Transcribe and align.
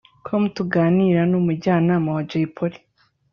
com 0.25 0.43
tuganira 0.55 1.21
n’umujyanama 1.31 2.09
wa 2.15 2.21
Jay 2.29 2.45
Polly 2.55 2.79